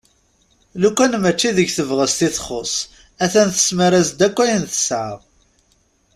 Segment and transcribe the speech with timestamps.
[0.81, 2.61] Lukan mačči deg tebɣest i txu
[3.23, 5.15] a-t-an tesmar-as-d akk ayen tesɛa.